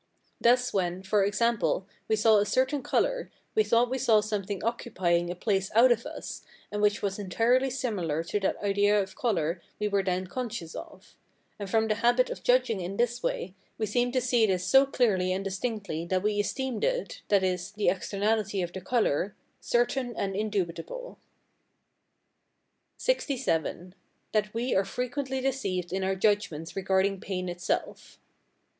[0.41, 5.29] Thus when, for example, we saw a certain colour, we thought we saw something occupying
[5.29, 9.61] a place out of us, and which was entirely similar to that idea of colour
[9.79, 11.13] we were then conscious of;
[11.59, 14.87] and from the habit of judging in this way, we seemed to see this so
[14.87, 20.35] clearly and distinctly that we esteemed it (i.e., the externality of the colour) certain and
[20.35, 21.19] indubitable.
[22.99, 23.93] LXVII.
[24.31, 28.17] That we are frequently deceived in our judgments regarding pain itself.